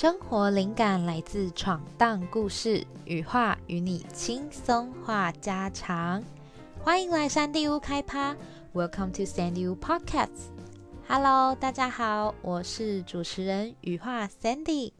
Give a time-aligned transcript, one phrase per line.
[0.00, 6.22] 生活灵感来自闯荡故事，羽化与你轻松话家常。
[6.78, 8.36] 欢迎来山地屋开趴
[8.72, 10.52] ，Welcome to Sandy Wu Podcast。
[11.08, 14.92] Hello，大家好，我是主持人羽化 Sandy。